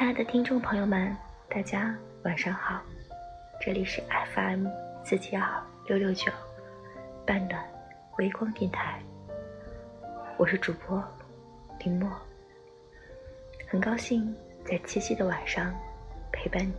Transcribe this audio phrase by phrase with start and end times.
[0.00, 1.14] 亲爱的听众朋友们，
[1.46, 1.94] 大家
[2.24, 2.80] 晚上好，
[3.60, 4.02] 这里是
[4.34, 4.66] FM
[5.04, 6.32] 四七二六六九
[7.26, 7.62] 半暖
[8.16, 8.98] 微光电台，
[10.38, 11.04] 我是主播
[11.84, 12.10] 林墨，
[13.68, 14.34] 很高兴
[14.64, 15.70] 在七夕的晚上
[16.32, 16.72] 陪伴你。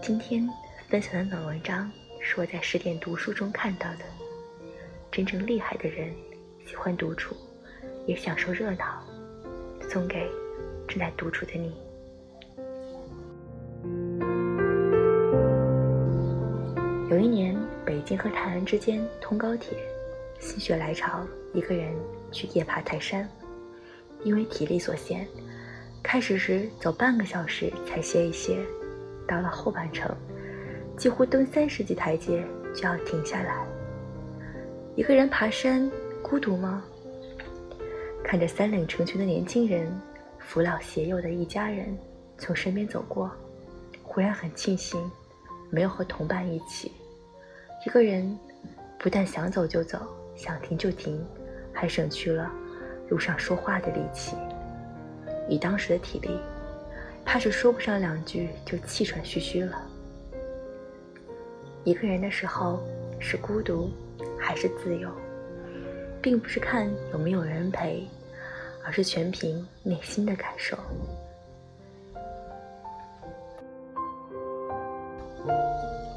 [0.00, 0.48] 今天
[0.88, 1.90] 分享的暖文章
[2.20, 4.04] 是我在十点读书中看到的。
[5.10, 6.14] 真正厉害的人，
[6.64, 7.34] 喜欢独处，
[8.06, 9.02] 也享受热闹。
[9.90, 10.30] 送给
[10.86, 11.74] 正在独处的你。
[17.10, 19.78] 有一年，北京和泰安之间通高铁，
[20.38, 21.94] 心血来潮，一个人
[22.30, 23.26] 去夜爬泰山。
[24.24, 25.26] 因为体力所限，
[26.02, 28.58] 开始时走半个小时才歇一歇，
[29.26, 30.14] 到了后半程，
[30.98, 32.44] 几乎登三十级台阶
[32.74, 33.66] 就要停下来。
[34.98, 35.88] 一个人爬山，
[36.20, 36.82] 孤独吗？
[38.24, 39.88] 看着三领成群的年轻人，
[40.40, 41.96] 扶老携幼的一家人
[42.36, 43.30] 从身边走过，
[44.02, 45.00] 忽然很庆幸，
[45.70, 46.90] 没有和同伴一起。
[47.86, 48.36] 一个人
[48.98, 50.00] 不但想走就走，
[50.34, 51.24] 想停就停，
[51.72, 52.50] 还省去了
[53.08, 54.36] 路上说话的力气。
[55.48, 56.36] 以当时的体力，
[57.24, 59.80] 怕是说不上两句就气喘吁吁了。
[61.84, 62.82] 一个人的时候
[63.20, 63.92] 是孤独。
[64.38, 65.10] 还是自由，
[66.22, 68.06] 并不是看有没有人陪，
[68.84, 70.76] 而是全凭内心的感受。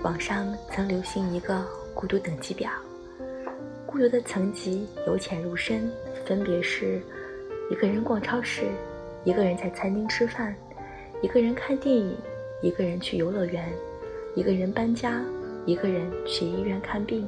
[0.03, 2.71] 网上曾流行一个孤独等级表，
[3.85, 5.91] 孤独的层级由浅入深，
[6.25, 7.01] 分别是：
[7.69, 8.63] 一个人逛超市，
[9.23, 10.55] 一个人在餐厅吃饭，
[11.21, 12.17] 一个人看电影，
[12.63, 13.71] 一个人去游乐园，
[14.35, 15.21] 一个人搬家，
[15.67, 17.27] 一个人去医院看病。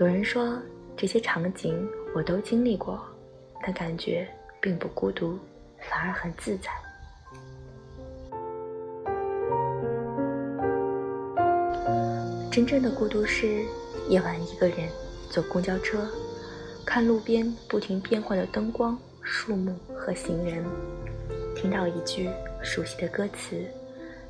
[0.00, 0.58] 有人说
[0.96, 3.00] 这些场景我都经历过，
[3.62, 4.26] 但感觉
[4.60, 5.38] 并不孤独，
[5.78, 6.70] 反而很自在。
[12.50, 13.64] 真正的孤独是
[14.08, 14.88] 夜晚一个人
[15.30, 16.08] 坐公交车，
[16.84, 20.64] 看路边不停变换的灯光、树木和行人，
[21.54, 22.28] 听到一句
[22.62, 23.62] 熟悉的歌词，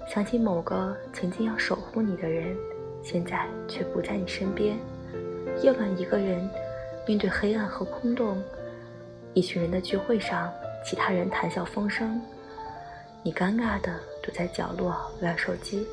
[0.08, 2.54] 想起某个曾经要守护你的人，
[3.02, 4.76] 现在却不在你身边。
[5.60, 6.48] 夜晚，一个人
[7.06, 8.42] 面对黑暗和空洞，
[9.34, 10.52] 一群人的聚会上，
[10.84, 12.20] 其他人谈笑风生，
[13.22, 15.86] 你尴尬的躲在角落玩手机。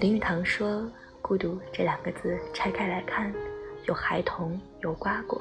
[0.00, 0.86] 林语堂说
[1.20, 3.32] ：“孤独这两个字拆开来看，
[3.86, 5.40] 有孩童，有瓜果，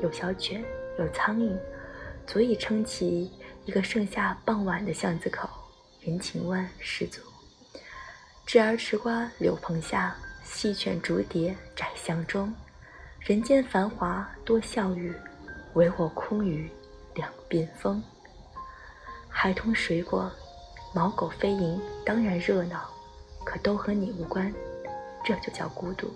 [0.00, 0.64] 有小犬。”
[0.98, 1.56] 有苍蝇，
[2.26, 3.30] 足以撑起
[3.64, 5.48] 一个盛夏傍晚的巷子口，
[6.00, 7.20] 人情味十足。
[8.46, 12.52] 稚儿吃瓜柳棚下，细犬逐蝶窄巷中。
[13.20, 15.12] 人间繁华多笑语，
[15.74, 16.70] 唯我空余
[17.14, 18.02] 两鬓风。
[19.28, 20.30] 孩童水果，
[20.94, 22.88] 猫狗飞蝇，当然热闹，
[23.44, 24.50] 可都和你无关，
[25.24, 26.10] 这就叫孤独。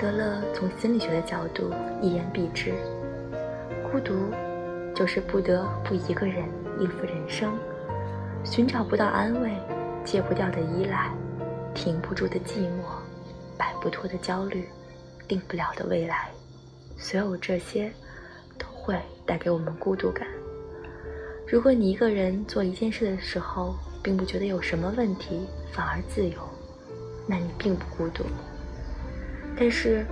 [0.00, 2.72] 德勒从心理学的角度一言蔽之：
[3.92, 4.14] 孤独
[4.94, 7.52] 就是不得不一个人应付人生，
[8.42, 9.54] 寻找不到安慰，
[10.02, 11.12] 戒不掉的依赖，
[11.74, 12.96] 停不住的寂寞，
[13.58, 14.66] 摆不脱的焦虑，
[15.28, 16.30] 定不了的未来。
[16.96, 17.92] 所有这些
[18.56, 20.26] 都会带给我们孤独感。
[21.46, 26.38] 如果你一个人做一件事的时候，并不觉得有什么问题，反而自由，
[27.26, 28.24] 那你并不孤独。
[29.60, 30.06] 但是，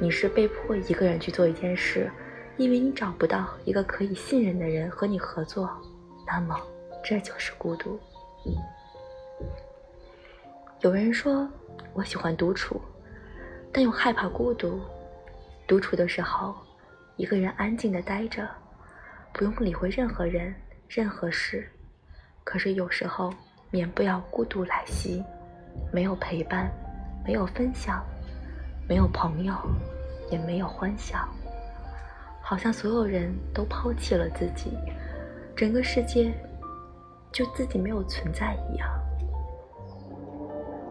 [0.00, 2.08] 你是被迫一个人去做一件事，
[2.56, 5.68] 因为你找不到一个可以信任的人和你合作，
[6.24, 6.56] 那么
[7.02, 7.98] 这就是孤独。
[10.82, 11.50] 有人说
[11.94, 12.80] 我喜欢独处，
[13.72, 14.80] 但又害怕孤独。
[15.66, 16.54] 独处的时候，
[17.16, 18.48] 一个人安静的待着，
[19.32, 20.54] 不用理会任何人、
[20.86, 21.68] 任何事。
[22.44, 23.34] 可是有时候
[23.68, 25.24] 免不了孤独来袭，
[25.92, 26.70] 没有陪伴，
[27.26, 28.00] 没有分享。
[28.88, 29.54] 没有朋友，
[30.30, 31.26] 也没有欢笑，
[32.42, 34.76] 好像所有人都抛弃了自己，
[35.56, 36.32] 整个世界
[37.30, 38.88] 就自己没有存在一样。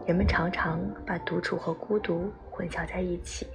[0.04, 3.46] 人们常常把独处和孤独混淆在一起，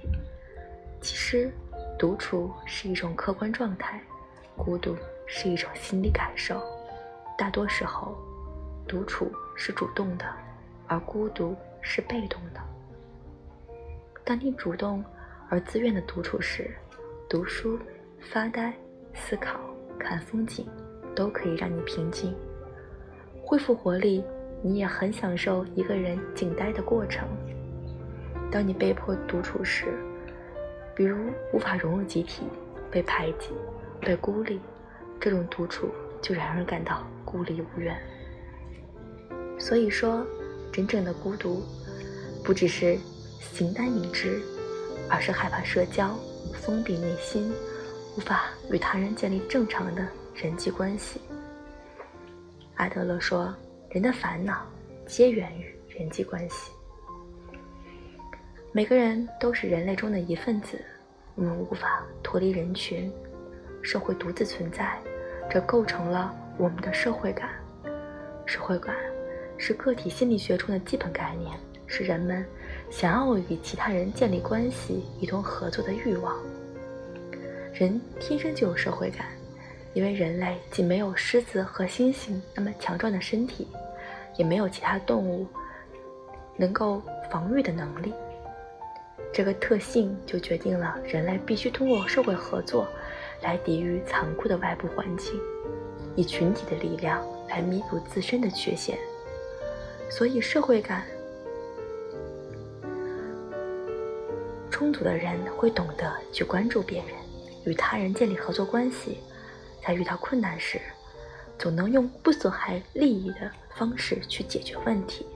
[1.02, 1.52] 其实
[1.98, 4.00] 独处是一种客观状态，
[4.56, 4.96] 孤独
[5.26, 6.58] 是一种心理感受。
[7.36, 8.16] 大多时候，
[8.86, 10.24] 独处是主动的，
[10.86, 12.60] 而孤独是被动的。
[14.28, 15.02] 当你主动
[15.48, 16.70] 而自愿的独处时，
[17.30, 17.78] 读书、
[18.20, 18.74] 发呆、
[19.14, 19.58] 思考、
[19.98, 20.66] 看风景，
[21.16, 22.36] 都可以让你平静、
[23.42, 24.22] 恢复活力。
[24.60, 27.26] 你也很享受一个人静呆的过程。
[28.52, 29.86] 当你被迫独处时，
[30.94, 31.16] 比如
[31.54, 32.42] 无法融入集体、
[32.90, 33.52] 被排挤、
[33.98, 34.60] 被孤立，
[35.18, 35.88] 这种独处
[36.20, 37.96] 就让人感到孤立无援。
[39.58, 40.22] 所以说，
[40.70, 41.62] 真正的孤独，
[42.44, 42.98] 不只是
[43.40, 44.40] 形单影只，
[45.08, 46.16] 而是害怕社交、
[46.54, 47.52] 封闭内心，
[48.16, 51.20] 无法与他人建立正常的人际关系。
[52.76, 53.54] 阿德勒说
[53.90, 54.66] ：“人的烦恼
[55.06, 56.70] 皆源于人际关系。
[58.72, 60.80] 每个人都是人类中的一份子，
[61.34, 63.12] 我们无法脱离人群，
[63.82, 64.98] 社会独自存在，
[65.50, 67.50] 这构成了我们的社会感。
[68.46, 68.94] 社会感。”
[69.60, 71.58] 是个体心理学中的基本概念，
[71.88, 72.44] 是人们
[72.90, 76.36] 想要与其他人建立关系、一同合作的欲望。
[77.72, 79.26] 人天生就有社会感，
[79.94, 83.66] 因为人类既没有狮子和猩猩那么强壮的身体，
[84.36, 85.46] 也没有其他动物
[86.56, 88.12] 能够防御的能力。
[89.32, 92.88] 这个特性就决定了人类必须通过社会合作
[93.42, 95.40] 来抵御残酷的外部环境，
[96.16, 98.98] 以群体的力量来弥补自身的缺陷。
[100.10, 101.04] 所以，社会感
[104.78, 107.08] 充足的人会懂得去关注别人，
[107.64, 109.18] 与他人建立合作关系，
[109.84, 110.80] 在遇到困难时，
[111.58, 115.26] 总能用不损害利益的方式去解决问题。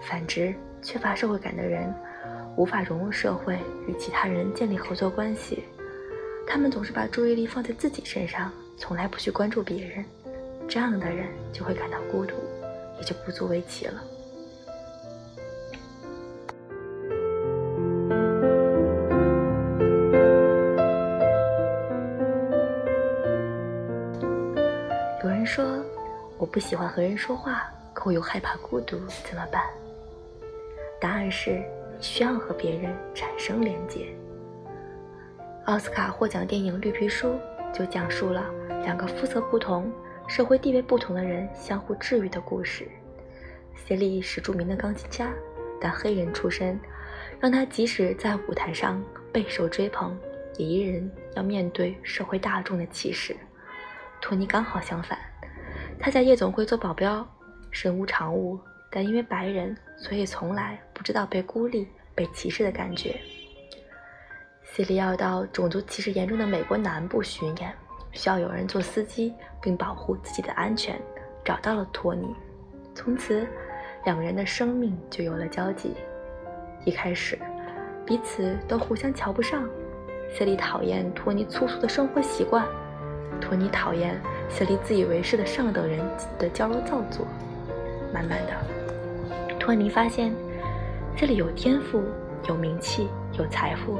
[0.00, 1.92] 反之，缺乏社会感的人
[2.56, 3.58] 无法融入社会，
[3.88, 5.64] 与其他人建立合作关系。
[6.46, 10.04] 他们总是把注意力放在自己身上，从来不去关注别人。
[10.68, 12.36] 这样的人就会感到孤独。
[13.00, 14.00] 也就不足为奇了。
[26.60, 29.62] 喜欢和人说话，可我又害怕孤独，怎么办？
[31.00, 31.64] 答案是你，
[32.02, 34.06] 需要和别人产生连接。
[35.64, 37.34] 奥斯卡获奖电影《绿皮书》
[37.72, 38.44] 就讲述了
[38.84, 39.90] 两个肤色不同。
[40.28, 42.88] 社会地位不同的人相互治愈的故事。
[43.74, 45.32] 谢利是著名的钢琴家，
[45.80, 46.78] 但黑人出身
[47.40, 49.02] 让他即使在舞台上
[49.32, 50.16] 备受追捧，
[50.56, 53.36] 也依然要面对社会大众的歧视。
[54.20, 55.18] 托尼刚好相反，
[56.00, 57.26] 他在夜总会做保镖，
[57.70, 58.58] 身无长物，
[58.90, 63.20] 但因为白人，所以从来不知道被孤立、被歧视的感觉。
[64.64, 67.70] 谢利要到种族歧视严重的美国南部巡演。
[68.12, 71.00] 需要有人做司机，并保护自己的安全。
[71.44, 72.34] 找到了托尼，
[72.94, 73.46] 从此
[74.04, 75.94] 两个人的生命就有了交集。
[76.84, 77.38] 一开始，
[78.06, 79.68] 彼此都互相瞧不上。
[80.32, 82.66] 谢利讨厌托尼粗俗的生活习惯，
[83.40, 84.20] 托尼讨厌
[84.50, 86.00] 小丽自以为是的上等人
[86.38, 87.26] 的娇柔造作。
[88.12, 90.34] 慢慢的，托尼发现
[91.16, 92.02] 这里有天赋、
[92.48, 93.08] 有名气、
[93.38, 93.98] 有财富，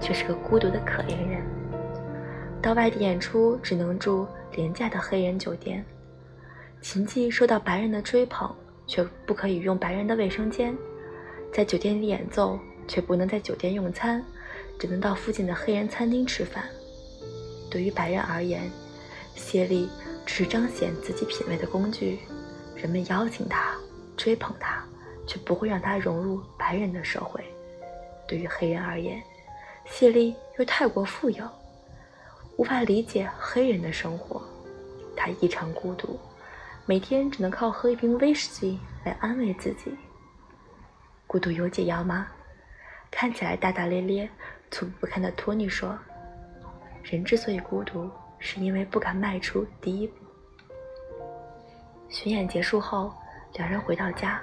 [0.00, 1.42] 却是个孤独的可怜人。
[2.62, 5.84] 到外地演出只能住廉价的黑人酒店，
[6.80, 8.50] 琴技受到白人的追捧，
[8.86, 10.74] 却不可以用白人的卫生间，
[11.52, 14.24] 在酒店里演奏却不能在酒店用餐，
[14.78, 16.64] 只能到附近的黑人餐厅吃饭。
[17.70, 18.62] 对于白人而言，
[19.34, 19.88] 谢利
[20.24, 22.20] 只是彰显自己品味的工具，
[22.76, 23.74] 人们邀请他，
[24.16, 24.84] 追捧他，
[25.26, 27.44] 却不会让他融入白人的社会。
[28.26, 29.22] 对于黑人而言，
[29.86, 31.48] 谢利又太过富有。
[32.56, 34.40] 无法理解黑人的生活，
[35.16, 36.18] 他异常孤独，
[36.86, 39.94] 每天只能靠喝一瓶威士忌来安慰自己。
[41.26, 42.28] 孤独有解药吗？
[43.10, 44.28] 看起来大大咧咧、
[44.70, 45.98] 粗不堪的托尼说
[47.02, 48.10] ：“人之所以孤独，
[48.44, 50.14] 是因为不敢迈出第一步。”
[52.10, 53.10] 巡演结束后，
[53.54, 54.40] 两人回到家，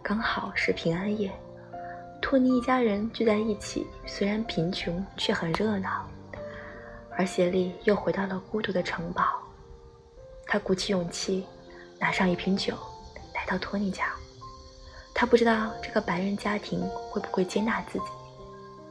[0.00, 1.30] 刚好是平安夜。
[2.20, 6.08] 托尼一家人聚在一起，虽然贫穷，却很热闹。
[7.18, 9.24] 而谢利又回到了孤独的城堡，
[10.46, 11.44] 他鼓起勇气，
[11.98, 12.74] 拿上一瓶酒，
[13.34, 14.06] 来到托尼家。
[15.12, 16.80] 他不知道这个白人家庭
[17.10, 18.04] 会不会接纳自己，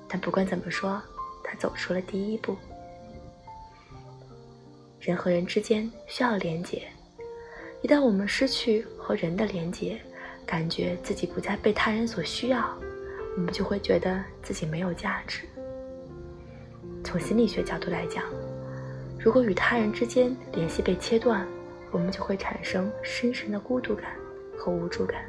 [0.08, 1.02] 但不管怎么说，
[1.44, 2.56] 他走出了第一步。
[5.02, 6.84] 人和人之间需要连结，
[7.82, 10.00] 一旦我们失去和人的连结，
[10.46, 12.78] 感觉自己不再被他人所需要，
[13.36, 15.42] 我们就会觉得自己没有价值。
[17.04, 18.24] 从心理学角度来讲，
[19.18, 21.48] 如果与他人之间联系被切断，
[21.90, 24.12] 我们就会产生深深的孤独感
[24.56, 25.26] 和无助感。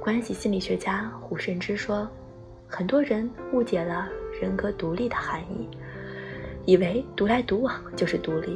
[0.00, 2.08] 关系心理学家胡慎之说，
[2.66, 4.08] 很多人误解了
[4.40, 5.68] 人格独立的含义，
[6.68, 8.54] 以为独来独往就是独立，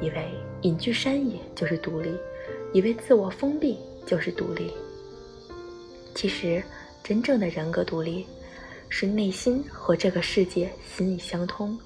[0.00, 0.30] 以为
[0.62, 2.16] 隐居山野就是独立，
[2.72, 4.72] 以为自我封闭就是独立。
[6.14, 6.62] 其实，
[7.02, 8.24] 真正的人格独立，
[8.88, 11.76] 是内心和这个世界心意相通，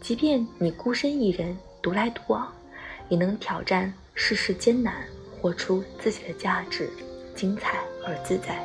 [0.00, 2.52] 即便你孤身一人独来独往，
[3.08, 5.06] 也能挑战世事艰难，
[5.40, 6.90] 活出自己的价值，
[7.36, 8.58] 精彩而自在。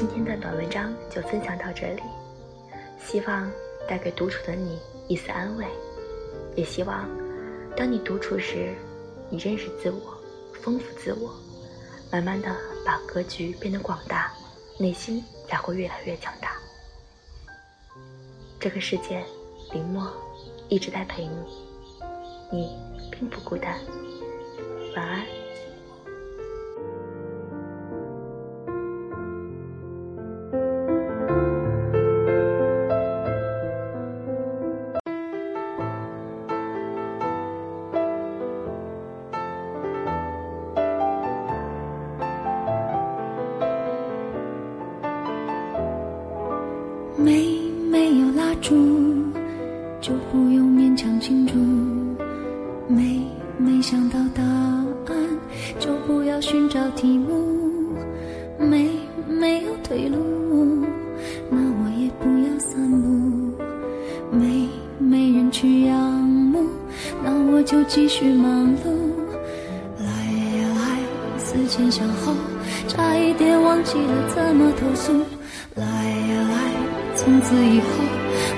[0.00, 2.00] 今天的短文章就分享到这里，
[2.98, 3.52] 希望
[3.86, 4.78] 带给独处的你
[5.08, 5.66] 一丝安慰，
[6.56, 7.06] 也希望
[7.76, 8.74] 当你独处时，
[9.28, 10.16] 你认识自我，
[10.62, 11.34] 丰富自我，
[12.10, 12.48] 慢慢的
[12.82, 14.32] 把格局变得广大，
[14.78, 16.52] 内心才会越来越强大。
[18.58, 19.22] 这个世界，
[19.70, 20.10] 林默
[20.70, 21.36] 一直在陪你，
[22.50, 22.70] 你
[23.10, 23.78] 并不孤单，
[24.96, 25.39] 晚安。
[56.96, 57.96] 题目
[58.58, 58.90] 没
[59.28, 60.86] 没有退路，
[61.50, 63.08] 那我也不要散步。
[64.30, 64.68] 没
[64.98, 66.66] 没人去仰慕，
[67.24, 68.90] 那我就继续忙碌，
[69.98, 70.04] 来
[70.58, 72.32] 呀来，思前想后，
[72.86, 75.12] 差一点忘记了怎么投诉。
[75.76, 77.86] 来呀来，从此以后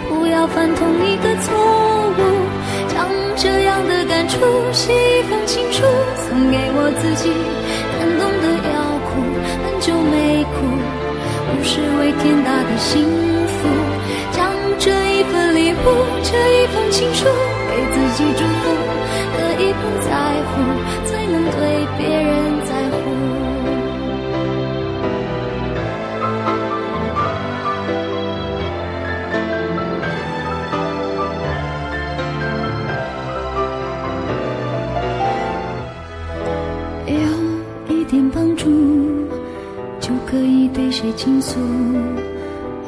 [0.09, 1.55] 不要犯同一个错
[2.19, 2.21] 误。
[2.89, 4.39] 将这样的感触
[4.73, 5.83] 写一封情书，
[6.29, 7.31] 送给我自己，
[12.73, 13.05] 的幸
[13.47, 13.69] 福。
[14.33, 15.77] 将这一份礼物，
[16.23, 17.27] 这一封情书，
[17.69, 18.71] 给自己祝福。
[19.35, 20.11] 可以不在
[20.49, 20.53] 乎，
[21.07, 22.31] 才能对别人
[22.65, 23.01] 在乎。
[37.07, 37.15] 有
[37.95, 38.65] 一点帮助，
[40.01, 41.61] 就可以对谁倾诉；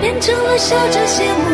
[0.00, 1.44] 变成了笑着羡慕，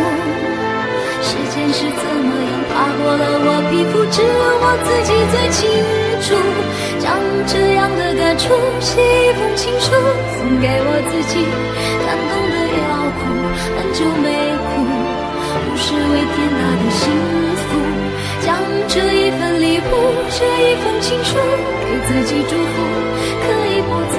[1.22, 4.26] 时间是怎么样爬过了我皮肤，只有
[4.62, 5.60] 我自己最清
[6.22, 6.26] 楚。
[6.98, 9.90] 将这样的感触写一封情书，
[10.38, 11.34] 送给我自己，
[12.06, 13.20] 感动的要哭，
[13.74, 14.26] 很久没
[14.70, 14.70] 哭，
[15.64, 17.02] 不是为天大的幸
[17.58, 17.70] 福。
[18.44, 19.82] 将这一份礼物。
[20.34, 22.74] 这一封情书，给自己祝福，
[23.42, 24.18] 可以不再